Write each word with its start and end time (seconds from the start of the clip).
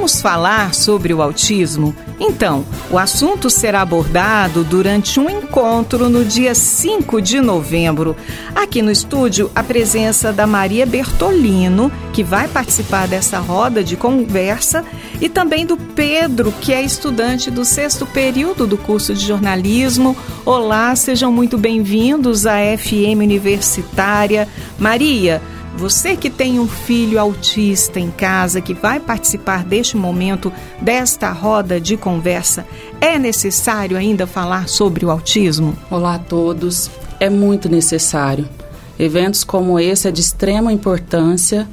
Vamos 0.00 0.22
falar 0.22 0.72
sobre 0.72 1.12
o 1.12 1.20
autismo? 1.20 1.94
Então, 2.18 2.64
o 2.90 2.96
assunto 2.96 3.50
será 3.50 3.82
abordado 3.82 4.64
durante 4.64 5.20
um 5.20 5.28
encontro 5.28 6.08
no 6.08 6.24
dia 6.24 6.54
5 6.54 7.20
de 7.20 7.38
novembro. 7.38 8.16
Aqui 8.54 8.80
no 8.80 8.90
estúdio, 8.90 9.50
a 9.54 9.62
presença 9.62 10.32
da 10.32 10.46
Maria 10.46 10.86
Bertolino, 10.86 11.92
que 12.14 12.24
vai 12.24 12.48
participar 12.48 13.06
dessa 13.06 13.40
roda 13.40 13.84
de 13.84 13.94
conversa, 13.94 14.82
e 15.20 15.28
também 15.28 15.66
do 15.66 15.76
Pedro, 15.76 16.50
que 16.50 16.72
é 16.72 16.80
estudante 16.80 17.50
do 17.50 17.62
sexto 17.62 18.06
período 18.06 18.66
do 18.66 18.78
curso 18.78 19.12
de 19.12 19.26
jornalismo. 19.26 20.16
Olá, 20.46 20.96
sejam 20.96 21.30
muito 21.30 21.58
bem-vindos 21.58 22.46
à 22.46 22.56
FM 22.56 23.20
Universitária. 23.20 24.48
Maria, 24.78 25.42
você 25.76 26.16
que 26.16 26.28
tem 26.28 26.58
um 26.58 26.68
filho 26.68 27.18
autista 27.18 28.00
em 28.00 28.10
casa 28.10 28.60
que 28.60 28.74
vai 28.74 28.98
participar 28.98 29.64
deste 29.64 29.96
momento, 29.96 30.52
desta 30.80 31.30
roda 31.30 31.80
de 31.80 31.96
conversa, 31.96 32.66
é 33.00 33.18
necessário 33.18 33.96
ainda 33.96 34.26
falar 34.26 34.68
sobre 34.68 35.04
o 35.04 35.10
autismo? 35.10 35.76
Olá 35.90 36.14
a 36.14 36.18
todos. 36.18 36.90
É 37.18 37.30
muito 37.30 37.68
necessário. 37.68 38.48
Eventos 38.98 39.44
como 39.44 39.78
esse 39.78 40.08
é 40.08 40.10
de 40.10 40.20
extrema 40.20 40.72
importância 40.72 41.68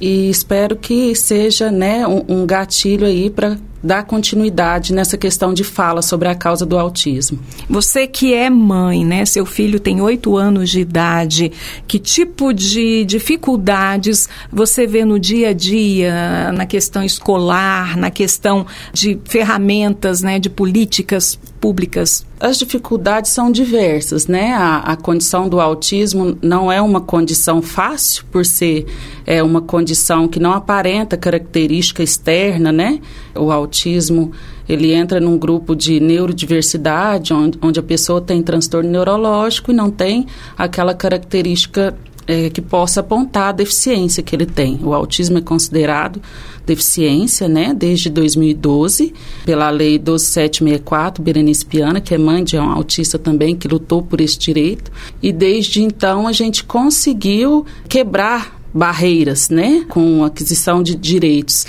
e 0.00 0.30
espero 0.30 0.76
que 0.76 1.14
seja 1.14 1.70
né, 1.70 2.06
um, 2.06 2.24
um 2.28 2.46
gatilho 2.46 3.06
aí 3.06 3.28
para 3.28 3.58
dar 3.82 4.04
continuidade 4.04 4.92
nessa 4.92 5.16
questão 5.16 5.54
de 5.54 5.64
fala 5.64 6.02
sobre 6.02 6.28
a 6.28 6.34
causa 6.34 6.66
do 6.66 6.78
autismo. 6.78 7.38
Você 7.68 8.06
que 8.06 8.34
é 8.34 8.50
mãe, 8.50 9.04
né? 9.04 9.24
Seu 9.24 9.46
filho 9.46 9.80
tem 9.80 10.00
oito 10.00 10.36
anos 10.36 10.70
de 10.70 10.80
idade. 10.80 11.52
Que 11.86 11.98
tipo 11.98 12.52
de 12.52 13.04
dificuldades 13.04 14.28
você 14.52 14.86
vê 14.86 15.04
no 15.04 15.18
dia 15.18 15.50
a 15.50 15.52
dia, 15.52 16.52
na 16.52 16.66
questão 16.66 17.02
escolar, 17.02 17.96
na 17.96 18.10
questão 18.10 18.66
de 18.92 19.18
ferramentas, 19.24 20.20
né? 20.20 20.38
De 20.38 20.50
políticas 20.50 21.38
públicas? 21.60 22.26
As 22.40 22.58
dificuldades 22.58 23.30
são 23.30 23.52
diversas, 23.52 24.26
né? 24.26 24.54
A, 24.54 24.78
a, 24.78 24.96
condição 24.96 25.48
do 25.48 25.60
autismo 25.60 26.38
não 26.40 26.72
é 26.72 26.80
uma 26.80 27.00
condição 27.00 27.60
fácil, 27.60 28.24
por 28.32 28.46
ser 28.46 28.86
é, 29.26 29.42
uma 29.42 29.60
condição 29.60 30.26
que 30.26 30.40
não 30.40 30.52
aparenta 30.52 31.16
característica 31.16 32.02
externa, 32.02 32.72
né? 32.72 33.00
O 33.34 33.52
autismo, 33.52 34.32
ele 34.66 34.92
entra 34.92 35.20
num 35.20 35.36
grupo 35.36 35.76
de 35.76 36.00
neurodiversidade, 36.00 37.34
onde, 37.34 37.58
onde 37.60 37.78
a 37.78 37.82
pessoa 37.82 38.20
tem 38.20 38.42
transtorno 38.42 38.90
neurológico 38.90 39.70
e 39.70 39.74
não 39.74 39.90
tem 39.90 40.26
aquela 40.56 40.94
característica 40.94 41.94
é, 42.30 42.48
que 42.48 42.62
possa 42.62 43.00
apontar 43.00 43.48
a 43.48 43.52
deficiência 43.52 44.22
que 44.22 44.36
ele 44.36 44.46
tem. 44.46 44.78
O 44.84 44.94
autismo 44.94 45.38
é 45.38 45.40
considerado 45.40 46.22
deficiência, 46.64 47.48
né, 47.48 47.74
desde 47.74 48.08
2012, 48.08 49.12
pela 49.44 49.68
lei 49.68 49.98
12764, 49.98 51.20
Berenice 51.20 51.66
Piana, 51.66 52.00
que 52.00 52.14
é 52.14 52.18
mãe 52.18 52.44
de 52.44 52.56
um 52.56 52.70
autista 52.70 53.18
também, 53.18 53.56
que 53.56 53.66
lutou 53.66 54.00
por 54.00 54.20
esse 54.20 54.38
direito. 54.38 54.92
E 55.20 55.32
desde 55.32 55.82
então 55.82 56.28
a 56.28 56.32
gente 56.32 56.62
conseguiu 56.62 57.66
quebrar 57.88 58.60
barreiras, 58.72 59.50
né, 59.50 59.84
com 59.88 60.22
aquisição 60.22 60.82
de 60.84 60.94
direitos 60.94 61.66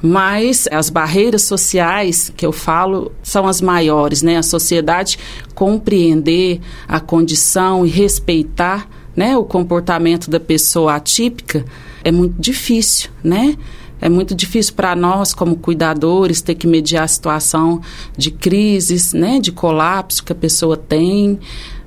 mas 0.00 0.68
as 0.70 0.90
barreiras 0.90 1.42
sociais 1.42 2.32
que 2.36 2.46
eu 2.46 2.52
falo 2.52 3.10
são 3.20 3.48
as 3.48 3.60
maiores, 3.60 4.22
né? 4.22 4.36
A 4.36 4.44
sociedade 4.44 5.18
compreender 5.56 6.60
a 6.86 7.00
condição 7.00 7.84
e 7.84 7.88
respeitar 7.88 8.88
né, 9.18 9.36
o 9.36 9.42
comportamento 9.42 10.30
da 10.30 10.38
pessoa 10.38 10.94
atípica 10.94 11.64
é 12.04 12.12
muito 12.12 12.40
difícil, 12.40 13.10
né? 13.22 13.56
É 14.00 14.08
muito 14.08 14.32
difícil 14.32 14.74
para 14.74 14.94
nós, 14.94 15.34
como 15.34 15.56
cuidadores, 15.56 16.40
ter 16.40 16.54
que 16.54 16.68
mediar 16.68 17.02
a 17.02 17.08
situação 17.08 17.80
de 18.16 18.30
crises, 18.30 19.12
né, 19.12 19.40
de 19.40 19.50
colapso 19.50 20.22
que 20.22 20.30
a 20.30 20.36
pessoa 20.36 20.76
tem, 20.76 21.36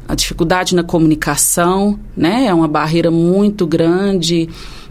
a 0.09 0.13
dificuldade 0.13 0.75
na 0.75 0.83
comunicação, 0.83 1.97
né, 2.17 2.47
é 2.47 2.53
uma 2.53 2.67
barreira 2.67 3.09
muito 3.09 3.65
grande. 3.65 4.49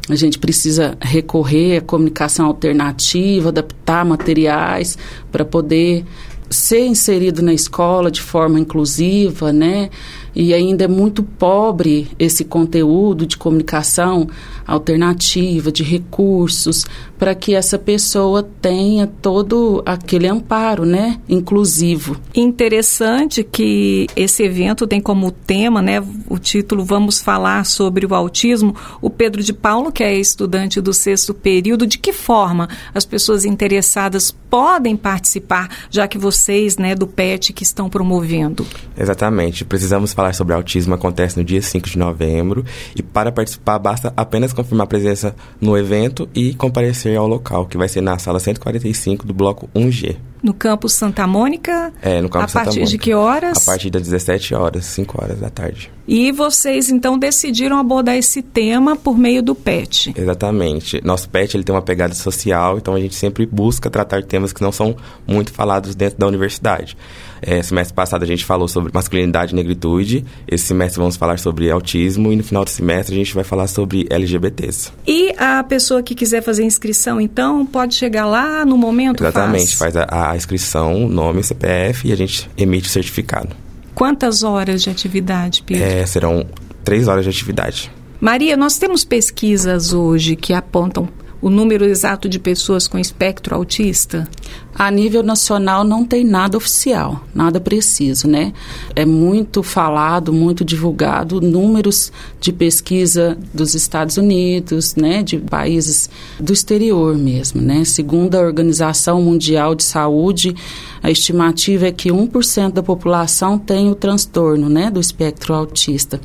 A 0.08 0.14
gente 0.14 0.38
precisa 0.38 0.96
recorrer 0.98 1.76
à 1.76 1.80
comunicação 1.82 2.46
alternativa, 2.46 3.50
adaptar 3.50 4.02
materiais 4.02 4.96
para 5.30 5.44
poder 5.44 6.06
ser 6.48 6.86
inserido 6.86 7.42
na 7.42 7.52
escola 7.52 8.10
de 8.10 8.20
forma 8.20 8.58
inclusiva, 8.58 9.52
né? 9.52 9.88
E 10.34 10.54
ainda 10.54 10.84
é 10.84 10.88
muito 10.88 11.22
pobre 11.22 12.08
esse 12.18 12.44
conteúdo 12.44 13.26
de 13.26 13.36
comunicação 13.36 14.28
alternativa, 14.66 15.72
de 15.72 15.82
recursos, 15.82 16.84
para 17.18 17.34
que 17.34 17.54
essa 17.54 17.78
pessoa 17.78 18.42
tenha 18.62 19.06
todo 19.06 19.82
aquele 19.84 20.26
amparo, 20.26 20.86
né, 20.86 21.20
inclusivo. 21.28 22.16
Interessante 22.34 23.42
que 23.44 24.06
esse 24.16 24.42
evento 24.42 24.86
tem 24.86 25.00
como 25.00 25.30
tema, 25.30 25.82
né, 25.82 26.02
o 26.28 26.38
título 26.38 26.84
Vamos 26.84 27.20
falar 27.20 27.66
sobre 27.66 28.06
o 28.06 28.14
autismo. 28.14 28.74
O 29.02 29.10
Pedro 29.10 29.42
de 29.42 29.52
Paulo, 29.52 29.92
que 29.92 30.02
é 30.02 30.16
estudante 30.16 30.80
do 30.80 30.94
sexto 30.94 31.34
período, 31.34 31.86
de 31.86 31.98
que 31.98 32.12
forma 32.12 32.68
as 32.94 33.04
pessoas 33.04 33.44
interessadas 33.44 34.34
podem 34.48 34.96
participar, 34.96 35.68
já 35.90 36.08
que 36.08 36.18
vocês, 36.18 36.76
né, 36.76 36.94
do 36.94 37.06
PET 37.06 37.52
que 37.52 37.62
estão 37.62 37.88
promovendo? 37.88 38.66
Exatamente. 38.96 39.64
Precisamos 39.64 40.14
falar 40.20 40.34
sobre 40.34 40.54
autismo 40.54 40.94
acontece 40.94 41.38
no 41.38 41.44
dia 41.44 41.62
5 41.62 41.88
de 41.88 41.98
novembro 41.98 42.62
e 42.94 43.02
para 43.02 43.32
participar 43.32 43.78
basta 43.78 44.12
apenas 44.14 44.52
confirmar 44.52 44.84
a 44.84 44.88
presença 44.88 45.34
no 45.58 45.76
evento 45.78 46.28
e 46.34 46.52
comparecer 46.52 47.16
ao 47.16 47.26
local, 47.26 47.66
que 47.66 47.78
vai 47.78 47.88
ser 47.88 48.02
na 48.02 48.18
sala 48.18 48.38
145 48.38 49.26
do 49.26 49.32
bloco 49.32 49.70
1G. 49.74 50.29
No 50.42 50.54
campus 50.54 50.92
Santa 50.92 51.26
Mônica? 51.26 51.92
É, 52.02 52.20
no 52.20 52.28
campus 52.28 52.52
Santa 52.52 52.66
Mônica. 52.66 52.80
A 52.80 52.80
partir 52.80 52.90
de 52.90 52.98
que 52.98 53.14
horas? 53.14 53.68
A 53.68 53.70
partir 53.72 53.90
das 53.90 54.02
17 54.02 54.54
horas, 54.54 54.84
5 54.86 55.22
horas 55.22 55.38
da 55.38 55.50
tarde. 55.50 55.90
E 56.12 56.32
vocês 56.32 56.90
então 56.90 57.16
decidiram 57.16 57.78
abordar 57.78 58.16
esse 58.16 58.42
tema 58.42 58.96
por 58.96 59.16
meio 59.16 59.42
do 59.42 59.54
PET? 59.54 60.12
Exatamente. 60.16 61.00
Nosso 61.04 61.28
PET 61.28 61.56
ele 61.56 61.62
tem 61.62 61.72
uma 61.72 61.82
pegada 61.82 62.14
social, 62.14 62.78
então 62.78 62.94
a 62.94 63.00
gente 63.00 63.14
sempre 63.14 63.46
busca 63.46 63.88
tratar 63.88 64.24
temas 64.24 64.52
que 64.52 64.60
não 64.60 64.72
são 64.72 64.96
muito 65.24 65.52
falados 65.52 65.94
dentro 65.94 66.18
da 66.18 66.26
universidade. 66.26 66.96
É, 67.42 67.62
semestre 67.62 67.94
passado 67.94 68.22
a 68.22 68.26
gente 68.26 68.44
falou 68.44 68.68
sobre 68.68 68.90
masculinidade 68.92 69.52
e 69.52 69.56
negritude. 69.56 70.24
Esse 70.46 70.66
semestre 70.66 70.98
vamos 70.98 71.16
falar 71.16 71.38
sobre 71.38 71.70
autismo 71.70 72.32
e 72.32 72.36
no 72.36 72.42
final 72.42 72.64
do 72.64 72.70
semestre 72.70 73.14
a 73.14 73.18
gente 73.18 73.34
vai 73.34 73.44
falar 73.44 73.66
sobre 73.66 74.06
LGBTs. 74.10 74.92
E 75.06 75.32
a 75.38 75.62
pessoa 75.62 76.02
que 76.02 76.14
quiser 76.14 76.42
fazer 76.42 76.64
inscrição, 76.64 77.20
então, 77.20 77.64
pode 77.64 77.94
chegar 77.94 78.26
lá 78.26 78.64
no 78.64 78.76
momento? 78.76 79.22
Exatamente, 79.22 79.76
faz, 79.76 79.94
faz 79.94 79.96
a, 79.96 80.29
a 80.29 80.29
inscrição, 80.36 81.08
nome, 81.08 81.42
CPF 81.42 82.08
e 82.08 82.12
a 82.12 82.16
gente 82.16 82.50
emite 82.56 82.88
o 82.88 82.90
certificado. 82.90 83.56
Quantas 83.94 84.42
horas 84.42 84.82
de 84.82 84.90
atividade, 84.90 85.62
Pedro? 85.64 85.84
É, 85.84 86.04
serão 86.06 86.46
três 86.84 87.08
horas 87.08 87.24
de 87.24 87.30
atividade. 87.30 87.90
Maria, 88.20 88.56
nós 88.56 88.78
temos 88.78 89.04
pesquisas 89.04 89.92
hoje 89.92 90.36
que 90.36 90.52
apontam 90.52 91.08
o 91.40 91.48
número 91.48 91.84
exato 91.84 92.28
de 92.28 92.38
pessoas 92.38 92.86
com 92.86 92.98
espectro 92.98 93.54
autista? 93.54 94.28
A 94.74 94.90
nível 94.90 95.22
nacional 95.22 95.84
não 95.84 96.04
tem 96.04 96.24
nada 96.24 96.56
oficial, 96.56 97.24
nada 97.34 97.60
preciso, 97.60 98.28
né? 98.28 98.52
É 98.94 99.04
muito 99.04 99.62
falado, 99.62 100.32
muito 100.32 100.64
divulgado 100.64 101.40
números 101.40 102.12
de 102.40 102.52
pesquisa 102.52 103.36
dos 103.52 103.74
Estados 103.74 104.16
Unidos, 104.16 104.94
né, 104.94 105.22
de 105.22 105.38
países 105.38 106.08
do 106.38 106.52
exterior 106.52 107.16
mesmo, 107.16 107.60
né? 107.60 107.84
Segundo 107.84 108.36
a 108.36 108.40
Organização 108.40 109.20
Mundial 109.20 109.74
de 109.74 109.82
Saúde, 109.82 110.54
a 111.02 111.10
estimativa 111.10 111.88
é 111.88 111.92
que 111.92 112.10
1% 112.10 112.72
da 112.72 112.82
população 112.82 113.58
tem 113.58 113.90
o 113.90 113.94
transtorno, 113.94 114.68
né, 114.68 114.90
do 114.90 115.00
espectro 115.00 115.54
autista. 115.54 116.20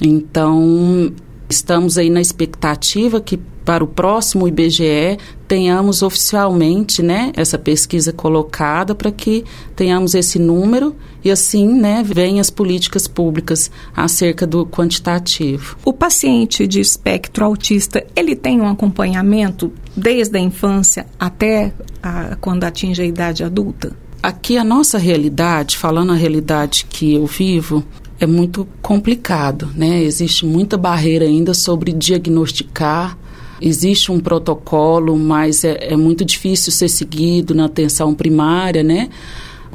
Então, 0.00 1.12
estamos 1.48 1.96
aí 1.98 2.10
na 2.10 2.20
expectativa 2.20 3.20
que 3.20 3.38
para 3.66 3.82
o 3.82 3.86
próximo 3.88 4.46
IBGE 4.46 5.18
tenhamos 5.48 6.00
oficialmente 6.00 7.02
né, 7.02 7.32
essa 7.36 7.58
pesquisa 7.58 8.12
colocada 8.12 8.94
para 8.94 9.10
que 9.10 9.44
tenhamos 9.74 10.14
esse 10.14 10.38
número 10.38 10.94
e 11.24 11.30
assim 11.32 11.66
né, 11.74 12.02
venham 12.04 12.40
as 12.40 12.48
políticas 12.48 13.08
públicas 13.08 13.68
acerca 13.94 14.46
do 14.46 14.64
quantitativo. 14.64 15.76
O 15.84 15.92
paciente 15.92 16.64
de 16.64 16.80
espectro 16.80 17.44
autista, 17.44 18.06
ele 18.14 18.36
tem 18.36 18.60
um 18.60 18.68
acompanhamento 18.68 19.72
desde 19.96 20.38
a 20.38 20.40
infância 20.40 21.04
até 21.18 21.72
a, 22.00 22.36
quando 22.36 22.62
atinge 22.62 23.02
a 23.02 23.04
idade 23.04 23.42
adulta? 23.42 23.90
Aqui 24.22 24.56
a 24.56 24.64
nossa 24.64 24.96
realidade, 24.96 25.76
falando 25.76 26.12
a 26.12 26.16
realidade 26.16 26.86
que 26.88 27.14
eu 27.14 27.26
vivo, 27.26 27.84
é 28.18 28.26
muito 28.26 28.66
complicado, 28.80 29.70
né? 29.74 30.02
Existe 30.02 30.46
muita 30.46 30.76
barreira 30.76 31.24
ainda 31.24 31.52
sobre 31.54 31.92
diagnosticar 31.92 33.18
Existe 33.60 34.12
um 34.12 34.20
protocolo, 34.20 35.16
mas 35.16 35.64
é, 35.64 35.92
é 35.92 35.96
muito 35.96 36.24
difícil 36.24 36.70
ser 36.70 36.88
seguido 36.88 37.54
na 37.54 37.64
atenção 37.64 38.14
primária, 38.14 38.82
né? 38.82 39.08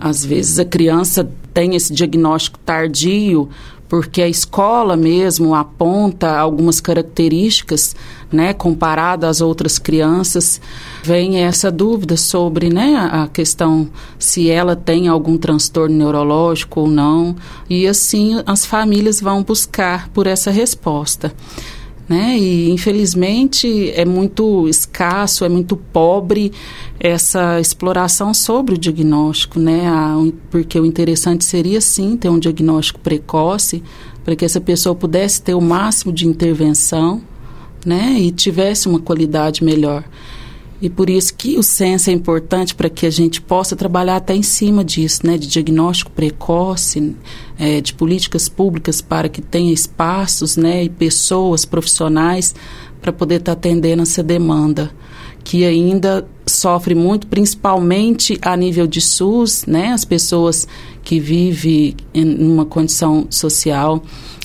Às 0.02 0.26
vezes 0.26 0.58
a 0.58 0.66
criança 0.66 1.30
tem 1.54 1.76
esse 1.76 1.94
diagnóstico 1.94 2.58
tardio, 2.60 3.48
porque 3.92 4.22
a 4.22 4.28
escola 4.30 4.96
mesmo 4.96 5.54
aponta 5.54 6.38
algumas 6.38 6.80
características, 6.80 7.94
né, 8.32 8.54
comparada 8.54 9.28
às 9.28 9.42
outras 9.42 9.78
crianças, 9.78 10.62
vem 11.04 11.44
essa 11.44 11.70
dúvida 11.70 12.16
sobre, 12.16 12.70
né, 12.70 12.96
a 13.12 13.28
questão 13.28 13.90
se 14.18 14.50
ela 14.50 14.78
tem 14.78 15.10
algum 15.10 15.38
transtorno 15.38 15.94
neurológico 15.94 16.80
ou 16.80 16.88
não, 16.88 17.36
e 17.70 17.86
assim 17.86 18.42
as 18.46 18.66
famílias 18.66 19.20
vão 19.20 19.44
buscar 19.44 20.08
por 20.10 20.26
essa 20.26 20.50
resposta. 20.50 21.34
Né? 22.12 22.38
E 22.38 22.70
infelizmente 22.70 23.90
é 23.92 24.04
muito 24.04 24.68
escasso, 24.68 25.46
é 25.46 25.50
muito 25.50 25.78
pobre 25.78 26.52
essa 27.00 27.58
exploração 27.58 28.34
sobre 28.34 28.76
o 28.76 28.78
diagnóstico, 28.78 29.58
né? 29.58 29.84
porque 30.50 30.78
o 30.78 30.86
interessante 30.86 31.46
seria 31.46 31.80
sim 31.80 32.18
ter 32.18 32.28
um 32.28 32.38
diagnóstico 32.38 33.00
precoce 33.00 33.82
para 34.26 34.36
que 34.36 34.44
essa 34.44 34.60
pessoa 34.60 34.94
pudesse 34.94 35.42
ter 35.42 35.54
o 35.54 35.62
máximo 35.62 36.12
de 36.12 36.28
intervenção, 36.28 37.22
né? 37.86 38.18
E 38.20 38.30
tivesse 38.30 38.90
uma 38.90 39.00
qualidade 39.00 39.64
melhor. 39.64 40.04
E 40.82 40.90
por 40.90 41.10
isso 41.10 41.34
que 41.36 41.58
o 41.58 41.64
censo 41.64 42.10
é 42.10 42.14
importante 42.14 42.74
para 42.74 42.90
que 42.90 43.06
a 43.06 43.10
gente 43.10 43.40
possa 43.40 43.76
trabalhar 43.76 44.16
até 44.16 44.34
em 44.34 44.42
cima 44.42 44.84
disso, 44.84 45.22
né, 45.24 45.38
de 45.38 45.48
diagnóstico 45.48 46.10
precoce, 46.12 47.16
é, 47.60 47.80
de 47.80 47.94
políticas 47.94 48.50
públicas 48.50 49.00
para 49.00 49.30
que 49.30 49.42
tenha 49.42 49.72
espaços, 49.72 50.58
né, 50.58 50.84
e 50.84 50.90
pessoas 50.90 51.66
profissionais 51.66 52.56
para 53.00 53.14
poder 53.14 53.36
estar 53.36 53.54
tá 53.54 53.60
atendendo 53.60 54.02
essa 54.02 54.24
demanda 54.24 54.92
que 55.44 55.66
ainda 55.66 56.28
sofre 56.46 56.94
muito, 56.94 57.28
principalmente 57.28 58.38
a 58.42 58.56
nível 58.56 58.86
de 58.86 59.02
SUS, 59.02 59.66
né, 59.66 59.92
as 59.92 60.06
pessoas 60.06 60.68
que 61.04 61.20
vivem 61.20 61.96
em 62.14 62.36
uma 62.44 62.66
condição 62.66 63.28
social 63.30 64.02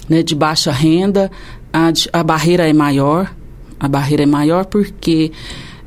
né, 0.08 0.22
de 0.22 0.34
baixa 0.34 0.72
renda, 0.72 1.30
a, 1.72 1.92
a 2.12 2.22
barreira 2.22 2.68
é 2.68 2.72
maior, 2.72 3.34
a 3.78 3.88
barreira 3.88 4.22
é 4.22 4.26
maior 4.26 4.64
porque 4.64 5.32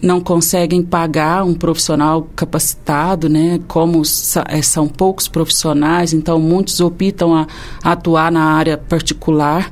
não 0.02 0.22
conseguem 0.22 0.82
pagar 0.82 1.44
um 1.44 1.54
profissional 1.54 2.28
capacitado, 2.36 3.28
né? 3.28 3.60
Como 3.68 4.02
é, 4.48 4.62
são 4.62 4.88
poucos 4.88 5.28
profissionais, 5.28 6.14
então 6.14 6.40
muitos 6.40 6.80
optam 6.80 7.36
a, 7.36 7.48
a 7.84 7.92
atuar 7.92 8.32
na 8.32 8.44
área 8.44 8.78
particular 8.78 9.72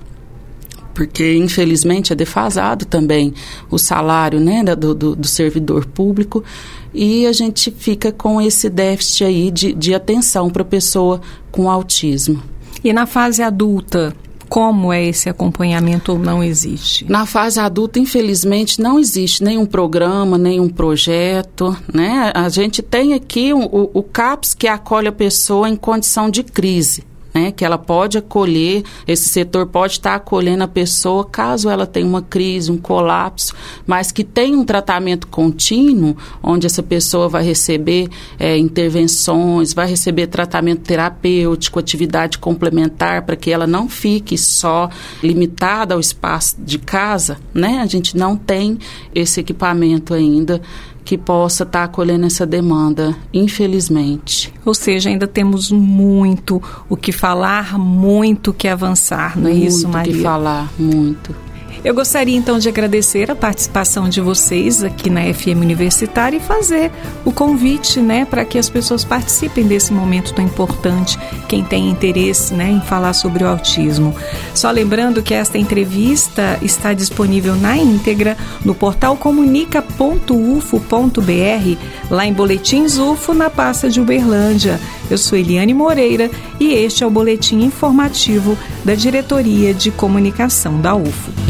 porque 0.97 1.35
infelizmente 1.35 2.11
é 2.11 2.15
defasado 2.15 2.83
também 2.83 3.31
o 3.69 3.77
salário 3.77 4.39
né, 4.39 4.63
do, 4.63 4.95
do, 4.95 5.15
do, 5.15 5.27
servidor 5.27 5.85
público 5.85 6.43
e 6.91 7.27
a 7.27 7.31
gente 7.31 7.69
fica 7.69 8.11
com 8.11 8.41
esse 8.41 8.67
déficit 8.67 9.23
aí 9.23 9.51
de, 9.51 9.73
de 9.73 9.93
atenção 9.93 10.49
para 10.49 10.63
a 10.63 10.65
pessoa 10.65 11.21
com 11.51 11.69
autismo. 11.69 12.41
E 12.83 12.91
na 12.91 13.05
fase 13.05 13.43
adulta, 13.43 14.15
como 14.49 14.91
é 14.91 15.05
esse 15.05 15.29
acompanhamento 15.29 16.13
ou 16.13 16.19
não 16.19 16.43
existe? 16.43 17.05
Na 17.09 17.25
fase 17.25 17.59
adulta, 17.59 17.99
infelizmente, 17.99 18.81
não 18.81 18.99
existe 18.99 19.43
nenhum 19.43 19.65
programa, 19.65 20.37
nenhum 20.37 20.69
projeto, 20.69 21.75
né? 21.93 22.31
A 22.33 22.49
gente 22.49 22.81
tem 22.81 23.13
aqui 23.13 23.53
o, 23.53 23.89
o 23.93 24.03
CAPS 24.03 24.53
que 24.53 24.67
acolhe 24.67 25.07
a 25.07 25.11
pessoa 25.11 25.69
em 25.69 25.75
condição 25.75 26.29
de 26.29 26.43
crise 26.43 27.03
né? 27.33 27.51
Que 27.51 27.65
ela 27.65 27.77
pode 27.77 28.17
acolher, 28.17 28.83
esse 29.07 29.29
setor 29.29 29.67
pode 29.67 29.93
estar 29.93 30.15
acolhendo 30.15 30.63
a 30.63 30.67
pessoa 30.67 31.25
caso 31.25 31.69
ela 31.69 31.85
tenha 31.85 32.05
uma 32.05 32.21
crise, 32.21 32.71
um 32.71 32.77
colapso, 32.77 33.53
mas 33.85 34.11
que 34.11 34.23
tem 34.23 34.55
um 34.55 34.63
tratamento 34.63 35.27
contínuo, 35.27 36.15
onde 36.41 36.65
essa 36.65 36.83
pessoa 36.83 37.29
vai 37.29 37.43
receber 37.43 38.09
é, 38.39 38.57
intervenções, 38.57 39.73
vai 39.73 39.87
receber 39.87 40.27
tratamento 40.27 40.81
terapêutico, 40.81 41.79
atividade 41.79 42.37
complementar, 42.37 43.23
para 43.23 43.35
que 43.35 43.51
ela 43.51 43.67
não 43.67 43.89
fique 43.89 44.37
só 44.37 44.89
limitada 45.23 45.93
ao 45.93 45.99
espaço 45.99 46.55
de 46.59 46.77
casa, 46.77 47.37
né? 47.53 47.79
A 47.81 47.85
gente 47.85 48.17
não 48.17 48.35
tem 48.35 48.77
esse 49.13 49.39
equipamento 49.39 50.13
ainda 50.13 50.61
que 51.07 51.17
possa 51.17 51.63
estar 51.63 51.85
acolhendo 51.85 52.25
essa 52.25 52.45
demanda, 52.45 53.15
infelizmente. 53.33 54.53
Ou 54.65 54.73
seja, 54.73 55.09
ainda 55.09 55.25
temos 55.25 55.71
muito 55.71 56.61
o 56.89 56.97
que 56.97 57.13
falar, 57.27 57.77
muito 57.77 58.53
que 58.53 58.67
avançar, 58.69 59.35
não 59.37 59.49
muito 59.49 59.63
é 59.63 59.67
isso, 59.67 59.87
Maria? 59.89 60.11
Muito 60.11 60.17
que 60.17 60.23
falar, 60.23 60.69
muito. 60.79 61.35
Eu 61.83 61.93
gostaria 61.93 62.35
então 62.35 62.57
de 62.57 62.67
agradecer 62.67 63.29
a 63.29 63.35
participação 63.35 64.09
de 64.09 64.19
vocês 64.19 64.83
aqui 64.83 65.09
na 65.09 65.21
FM 65.33 65.61
Universitária 65.61 66.37
e 66.37 66.39
fazer 66.39 66.91
o 67.23 67.31
convite, 67.31 67.99
né, 67.99 68.25
para 68.25 68.43
que 68.43 68.57
as 68.57 68.69
pessoas 68.69 69.03
participem 69.03 69.65
desse 69.65 69.93
momento 69.93 70.33
tão 70.33 70.43
importante, 70.43 71.17
quem 71.47 71.63
tem 71.63 71.89
interesse, 71.89 72.53
né, 72.53 72.71
em 72.71 72.81
falar 72.81 73.13
sobre 73.13 73.43
o 73.43 73.47
autismo. 73.47 74.15
Só 74.53 74.71
lembrando 74.71 75.21
que 75.21 75.33
esta 75.33 75.57
entrevista 75.57 76.57
está 76.61 76.93
disponível 76.93 77.55
na 77.55 77.77
íntegra 77.77 78.35
no 78.65 78.73
portal 78.73 79.15
comunica.ufo.br, 79.15 81.77
lá 82.09 82.25
em 82.25 82.33
Boletins 82.33 82.97
UFO, 82.97 83.33
na 83.33 83.49
pasta 83.49 83.89
de 83.89 84.01
Uberlândia. 84.01 84.79
Eu 85.09 85.17
sou 85.17 85.37
Eliane 85.37 85.73
Moreira 85.73 86.29
e 86.59 86.73
este 86.73 87.03
é 87.03 87.07
o 87.07 87.11
boletim 87.11 87.61
informativo 87.61 88.57
da 88.83 88.95
Diretoria 88.95 89.73
de 89.73 89.91
Comunicação 89.91 90.81
da 90.81 90.95
UFO. 90.95 91.46